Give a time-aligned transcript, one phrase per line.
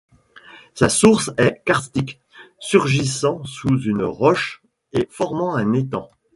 [0.73, 2.19] Sa source est karstique,
[2.57, 6.09] surgissant sous une roche et formant un étang.